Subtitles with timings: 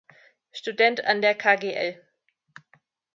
[0.51, 2.01] Student an der Kgl.